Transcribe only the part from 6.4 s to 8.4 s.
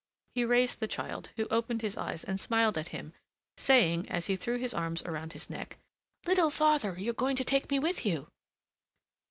father, you're going to take me with you!"